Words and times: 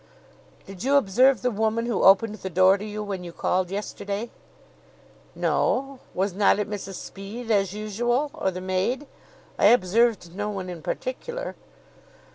"Did 0.65 0.83
you 0.83 0.95
observe 0.95 1.43
the 1.43 1.51
woman 1.51 1.85
who 1.85 2.01
opened 2.01 2.33
the 2.37 2.49
door 2.49 2.75
to 2.75 2.83
you 2.83 3.03
when 3.03 3.23
you 3.23 3.31
called 3.31 3.69
yesterday?" 3.69 4.31
"No. 5.35 5.99
Was 6.15 6.33
not 6.33 6.57
it 6.57 6.67
Mrs 6.67 6.95
Speed, 6.95 7.51
as 7.51 7.73
usual, 7.73 8.31
or 8.33 8.49
the 8.49 8.61
maid? 8.61 9.05
I 9.59 9.67
observed 9.67 10.35
no 10.35 10.49
one 10.49 10.71
in 10.71 10.81
particular." 10.81 11.53